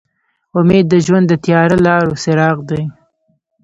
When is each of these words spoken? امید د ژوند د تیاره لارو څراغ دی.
امید 0.57 0.85
د 0.89 0.93
ژوند 1.05 1.25
د 1.29 1.33
تیاره 1.43 1.77
لارو 1.85 2.19
څراغ 2.23 2.57
دی. 2.69 2.83